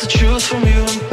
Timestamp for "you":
0.64-1.11